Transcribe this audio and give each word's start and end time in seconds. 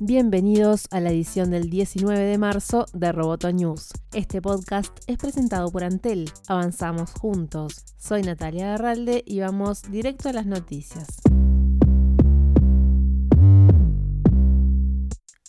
Bienvenidos 0.00 0.88
a 0.90 1.00
la 1.00 1.08
edición 1.08 1.50
del 1.50 1.70
19 1.70 2.20
de 2.20 2.36
marzo 2.36 2.84
de 2.92 3.12
Roboto 3.12 3.50
News. 3.50 3.92
Este 4.12 4.42
podcast 4.42 4.92
es 5.06 5.16
presentado 5.16 5.70
por 5.70 5.84
Antel. 5.84 6.30
Avanzamos 6.48 7.12
juntos. 7.12 7.82
Soy 7.96 8.20
Natalia 8.20 8.66
Garralde 8.68 9.24
y 9.26 9.40
vamos 9.40 9.90
directo 9.90 10.28
a 10.28 10.34
las 10.34 10.44
noticias. 10.44 11.06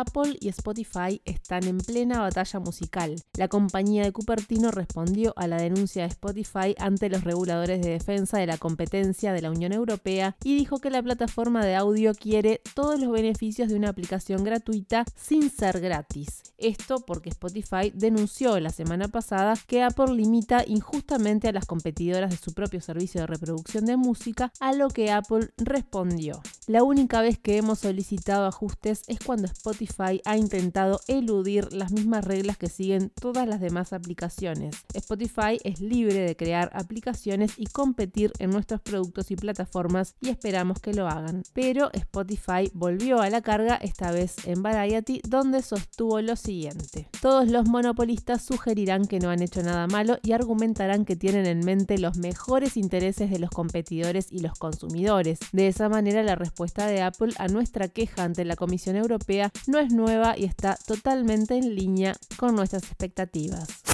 Apple 0.00 0.38
y 0.40 0.48
Spotify 0.48 1.20
están 1.26 1.64
en 1.64 1.76
plena 1.76 2.20
batalla 2.20 2.58
musical. 2.58 3.16
La 3.34 3.48
compañía 3.48 4.02
de 4.02 4.12
Cupertino 4.12 4.70
respondió 4.70 5.34
a 5.36 5.46
la 5.46 5.58
denuncia 5.58 6.02
de 6.02 6.08
Spotify 6.08 6.74
ante 6.78 7.10
los 7.10 7.22
reguladores 7.22 7.82
de 7.82 7.90
defensa 7.90 8.38
de 8.38 8.46
la 8.46 8.56
competencia 8.56 9.34
de 9.34 9.42
la 9.42 9.50
Unión 9.50 9.72
Europea 9.72 10.36
y 10.42 10.56
dijo 10.56 10.78
que 10.78 10.88
la 10.88 11.02
plataforma 11.02 11.64
de 11.64 11.76
audio 11.76 12.14
quiere 12.14 12.62
todos 12.74 12.98
los 12.98 13.12
beneficios 13.12 13.68
de 13.68 13.76
una 13.76 13.90
aplicación 13.90 14.42
gratuita 14.42 15.04
sin 15.14 15.50
ser 15.50 15.80
gratis. 15.80 16.42
Esto 16.56 17.00
porque 17.06 17.30
Spotify 17.30 17.92
denunció 17.94 18.58
la 18.58 18.70
semana 18.70 19.08
pasada 19.08 19.54
que 19.66 19.82
Apple 19.82 20.14
limita 20.14 20.64
injustamente 20.66 21.48
a 21.48 21.52
las 21.52 21.66
competidoras 21.66 22.30
de 22.30 22.36
su 22.36 22.52
propio 22.54 22.80
servicio 22.80 23.20
de 23.20 23.26
reproducción 23.26 23.84
de 23.84 23.96
música, 23.96 24.52
a 24.60 24.72
lo 24.72 24.88
que 24.88 25.10
Apple 25.10 25.50
respondió. 25.58 26.40
La 26.70 26.84
única 26.84 27.20
vez 27.20 27.36
que 27.36 27.56
hemos 27.56 27.80
solicitado 27.80 28.46
ajustes 28.46 29.02
es 29.08 29.18
cuando 29.18 29.46
Spotify 29.46 30.22
ha 30.24 30.36
intentado 30.36 31.00
eludir 31.08 31.72
las 31.72 31.90
mismas 31.90 32.24
reglas 32.24 32.58
que 32.58 32.68
siguen 32.68 33.10
todas 33.20 33.48
las 33.48 33.60
demás 33.60 33.92
aplicaciones. 33.92 34.76
Spotify 34.94 35.58
es 35.64 35.80
libre 35.80 36.20
de 36.20 36.36
crear 36.36 36.70
aplicaciones 36.72 37.54
y 37.56 37.66
competir 37.66 38.32
en 38.38 38.50
nuestros 38.50 38.80
productos 38.82 39.32
y 39.32 39.34
plataformas 39.34 40.14
y 40.20 40.28
esperamos 40.28 40.78
que 40.78 40.94
lo 40.94 41.08
hagan. 41.08 41.42
Pero 41.54 41.90
Spotify 41.92 42.70
volvió 42.72 43.20
a 43.20 43.30
la 43.30 43.40
carga 43.40 43.74
esta 43.74 44.12
vez 44.12 44.36
en 44.46 44.62
Variety 44.62 45.22
donde 45.28 45.62
sostuvo 45.62 46.20
lo 46.20 46.36
siguiente. 46.36 47.08
Todos 47.20 47.50
los 47.50 47.66
monopolistas 47.68 48.44
sugerirán 48.44 49.06
que 49.06 49.18
no 49.18 49.30
han 49.30 49.42
hecho 49.42 49.60
nada 49.64 49.88
malo 49.88 50.18
y 50.22 50.30
argumentarán 50.30 51.04
que 51.04 51.16
tienen 51.16 51.46
en 51.46 51.64
mente 51.64 51.98
los 51.98 52.16
mejores 52.16 52.76
intereses 52.76 53.28
de 53.28 53.40
los 53.40 53.50
competidores 53.50 54.28
y 54.30 54.38
los 54.38 54.56
consumidores. 54.56 55.40
De 55.50 55.66
esa 55.66 55.88
manera 55.88 56.22
la 56.22 56.36
respuesta 56.36 56.59
de 56.60 57.00
Apple 57.00 57.32
a 57.38 57.48
nuestra 57.48 57.88
queja 57.88 58.22
ante 58.22 58.44
la 58.44 58.54
Comisión 58.54 58.96
Europea 58.96 59.50
no 59.66 59.78
es 59.78 59.92
nueva 59.92 60.36
y 60.36 60.44
está 60.44 60.76
totalmente 60.86 61.56
en 61.56 61.74
línea 61.74 62.16
con 62.36 62.54
nuestras 62.54 62.82
expectativas. 62.82 63.89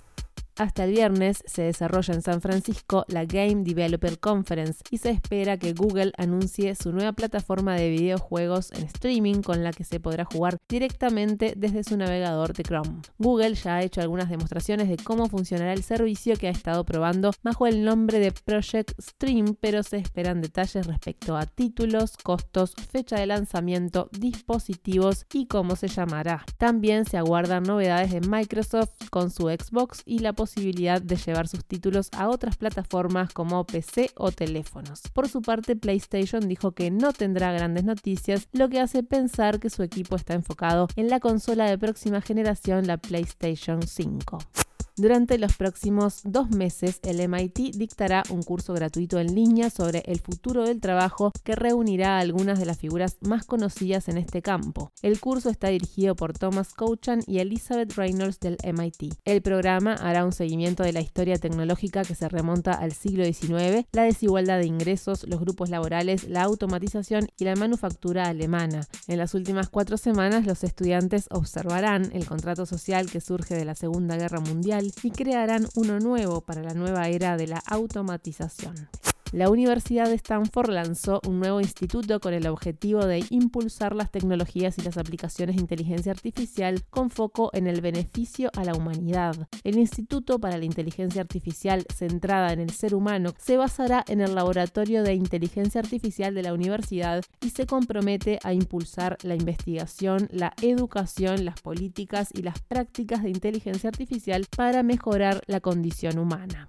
Hasta 0.58 0.84
el 0.84 0.92
viernes 0.92 1.42
se 1.44 1.62
desarrolla 1.62 2.14
en 2.14 2.22
San 2.22 2.40
Francisco 2.40 3.04
la 3.08 3.26
Game 3.26 3.56
Developer 3.56 4.18
Conference 4.18 4.82
y 4.90 4.96
se 4.96 5.10
espera 5.10 5.58
que 5.58 5.74
Google 5.74 6.12
anuncie 6.16 6.74
su 6.74 6.92
nueva 6.92 7.12
plataforma 7.12 7.74
de 7.74 7.90
videojuegos 7.90 8.72
en 8.72 8.84
streaming 8.84 9.42
con 9.42 9.62
la 9.62 9.72
que 9.72 9.84
se 9.84 10.00
podrá 10.00 10.24
jugar 10.24 10.56
directamente 10.66 11.52
desde 11.58 11.84
su 11.84 11.98
navegador 11.98 12.54
de 12.54 12.62
Chrome. 12.62 13.02
Google 13.18 13.54
ya 13.54 13.76
ha 13.76 13.82
hecho 13.82 14.00
algunas 14.00 14.30
demostraciones 14.30 14.88
de 14.88 14.96
cómo 14.96 15.28
funcionará 15.28 15.74
el 15.74 15.82
servicio 15.82 16.36
que 16.36 16.48
ha 16.48 16.52
estado 16.52 16.84
probando 16.84 17.32
bajo 17.42 17.66
el 17.66 17.84
nombre 17.84 18.18
de 18.18 18.32
Project 18.32 18.98
Stream, 18.98 19.58
pero 19.60 19.82
se 19.82 19.98
esperan 19.98 20.40
detalles 20.40 20.86
respecto 20.86 21.36
a 21.36 21.44
títulos, 21.44 22.16
costos, 22.16 22.72
fecha 22.90 23.16
de 23.16 23.26
lanzamiento, 23.26 24.08
dispositivos 24.18 25.26
y 25.34 25.48
cómo 25.48 25.76
se 25.76 25.88
llamará. 25.88 26.46
También 26.56 27.04
se 27.04 27.18
aguardan 27.18 27.64
novedades 27.64 28.10
de 28.10 28.22
Microsoft 28.22 29.10
con 29.10 29.30
su 29.30 29.48
Xbox 29.48 30.00
y 30.06 30.20
la 30.20 30.32
posibilidad 30.32 30.45
posibilidad 30.46 31.02
de 31.02 31.16
llevar 31.16 31.48
sus 31.48 31.64
títulos 31.64 32.08
a 32.12 32.28
otras 32.28 32.56
plataformas 32.56 33.32
como 33.32 33.64
PC 33.64 34.12
o 34.14 34.30
teléfonos. 34.30 35.02
Por 35.12 35.28
su 35.28 35.42
parte, 35.42 35.74
PlayStation 35.74 36.46
dijo 36.46 36.70
que 36.70 36.92
no 36.92 37.12
tendrá 37.12 37.52
grandes 37.52 37.82
noticias, 37.82 38.46
lo 38.52 38.68
que 38.68 38.78
hace 38.78 39.02
pensar 39.02 39.58
que 39.58 39.70
su 39.70 39.82
equipo 39.82 40.14
está 40.14 40.34
enfocado 40.34 40.86
en 40.94 41.08
la 41.08 41.18
consola 41.18 41.68
de 41.68 41.78
próxima 41.78 42.20
generación, 42.20 42.86
la 42.86 42.96
PlayStation 42.96 43.82
5. 43.82 44.65
Durante 44.98 45.36
los 45.36 45.54
próximos 45.54 46.22
dos 46.24 46.48
meses, 46.48 47.00
el 47.02 47.20
MIT 47.28 47.74
dictará 47.74 48.22
un 48.30 48.42
curso 48.42 48.72
gratuito 48.72 49.20
en 49.20 49.34
línea 49.34 49.68
sobre 49.68 50.02
el 50.06 50.20
futuro 50.20 50.64
del 50.64 50.80
trabajo 50.80 51.32
que 51.44 51.54
reunirá 51.54 52.16
a 52.16 52.20
algunas 52.20 52.58
de 52.58 52.64
las 52.64 52.78
figuras 52.78 53.18
más 53.20 53.44
conocidas 53.44 54.08
en 54.08 54.16
este 54.16 54.40
campo. 54.40 54.90
El 55.02 55.20
curso 55.20 55.50
está 55.50 55.68
dirigido 55.68 56.16
por 56.16 56.32
Thomas 56.32 56.72
Couchan 56.72 57.20
y 57.26 57.40
Elizabeth 57.40 57.92
Reynolds 57.92 58.40
del 58.40 58.56
MIT. 58.64 59.12
El 59.26 59.42
programa 59.42 59.92
hará 59.92 60.24
un 60.24 60.32
seguimiento 60.32 60.82
de 60.82 60.94
la 60.94 61.02
historia 61.02 61.36
tecnológica 61.36 62.02
que 62.02 62.14
se 62.14 62.30
remonta 62.30 62.72
al 62.72 62.92
siglo 62.92 63.22
XIX, 63.26 63.86
la 63.92 64.04
desigualdad 64.04 64.60
de 64.60 64.66
ingresos, 64.66 65.26
los 65.28 65.40
grupos 65.40 65.68
laborales, 65.68 66.26
la 66.26 66.44
automatización 66.44 67.28
y 67.38 67.44
la 67.44 67.54
manufactura 67.54 68.28
alemana. 68.28 68.86
En 69.08 69.18
las 69.18 69.34
últimas 69.34 69.68
cuatro 69.68 69.98
semanas, 69.98 70.46
los 70.46 70.64
estudiantes 70.64 71.26
observarán 71.30 72.10
el 72.14 72.24
contrato 72.24 72.64
social 72.64 73.10
que 73.10 73.20
surge 73.20 73.54
de 73.54 73.66
la 73.66 73.74
Segunda 73.74 74.16
Guerra 74.16 74.40
Mundial 74.40 74.85
y 75.02 75.10
crearán 75.10 75.68
uno 75.74 76.00
nuevo 76.00 76.40
para 76.40 76.62
la 76.62 76.74
nueva 76.74 77.08
era 77.08 77.36
de 77.36 77.46
la 77.46 77.62
automatización. 77.66 78.88
La 79.32 79.50
Universidad 79.50 80.08
de 80.08 80.14
Stanford 80.14 80.70
lanzó 80.70 81.20
un 81.26 81.40
nuevo 81.40 81.60
instituto 81.60 82.20
con 82.20 82.32
el 82.32 82.46
objetivo 82.46 83.04
de 83.04 83.24
impulsar 83.30 83.94
las 83.94 84.10
tecnologías 84.10 84.78
y 84.78 84.82
las 84.82 84.96
aplicaciones 84.98 85.56
de 85.56 85.62
inteligencia 85.62 86.12
artificial 86.12 86.84
con 86.90 87.10
foco 87.10 87.50
en 87.52 87.66
el 87.66 87.80
beneficio 87.80 88.50
a 88.56 88.64
la 88.64 88.74
humanidad. 88.74 89.48
El 89.64 89.78
Instituto 89.78 90.38
para 90.38 90.58
la 90.58 90.64
Inteligencia 90.64 91.22
Artificial 91.22 91.84
centrada 91.92 92.52
en 92.52 92.60
el 92.60 92.70
ser 92.70 92.94
humano 92.94 93.34
se 93.36 93.56
basará 93.56 94.04
en 94.06 94.20
el 94.20 94.34
Laboratorio 94.34 95.02
de 95.02 95.14
Inteligencia 95.14 95.80
Artificial 95.80 96.32
de 96.34 96.42
la 96.44 96.54
universidad 96.54 97.24
y 97.40 97.50
se 97.50 97.66
compromete 97.66 98.38
a 98.44 98.52
impulsar 98.52 99.18
la 99.22 99.34
investigación, 99.34 100.28
la 100.30 100.54
educación, 100.62 101.44
las 101.44 101.60
políticas 101.60 102.30
y 102.32 102.42
las 102.42 102.60
prácticas 102.60 103.24
de 103.24 103.30
inteligencia 103.30 103.88
artificial 103.88 104.46
para 104.56 104.82
mejorar 104.82 105.42
la 105.46 105.60
condición 105.60 106.18
humana. 106.18 106.68